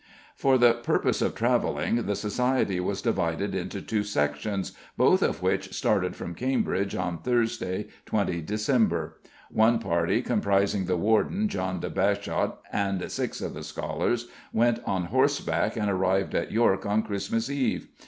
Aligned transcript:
For 0.35 0.57
the 0.57 0.73
purpose 0.73 1.21
of 1.21 1.35
travelling 1.35 2.07
the 2.07 2.15
Society 2.15 2.79
was 2.79 3.03
divided 3.03 3.53
into 3.53 3.83
two 3.83 4.03
sections, 4.03 4.71
both 4.97 5.21
of 5.21 5.43
which 5.43 5.75
started 5.75 6.15
from 6.15 6.33
Cambridge 6.33 6.95
on 6.95 7.19
Thursday, 7.19 7.85
20 8.07 8.41
December. 8.41 9.19
One 9.51 9.77
party, 9.77 10.23
comprising 10.23 10.85
the 10.85 10.97
warden, 10.97 11.49
John 11.49 11.81
de 11.81 11.91
Bagshot, 11.91 12.57
and 12.73 13.11
six 13.11 13.41
of 13.41 13.53
the 13.53 13.61
scholars, 13.61 14.27
went 14.51 14.79
on 14.85 15.05
horseback, 15.05 15.77
and 15.77 15.87
arrived 15.91 16.33
at 16.33 16.51
York 16.51 16.83
on 16.83 17.03
Christmas 17.03 17.47
eve. 17.51 17.87